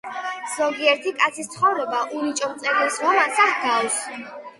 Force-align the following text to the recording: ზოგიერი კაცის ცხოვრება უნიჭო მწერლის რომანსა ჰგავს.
ზოგიერი 0.51 1.11
კაცის 1.19 1.49
ცხოვრება 1.55 1.99
უნიჭო 2.21 2.49
მწერლის 2.53 2.97
რომანსა 3.05 3.47
ჰგავს. 3.53 4.01